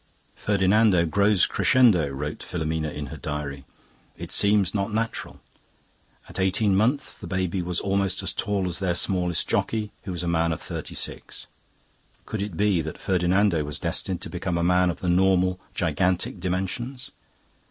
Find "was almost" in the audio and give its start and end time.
7.61-8.23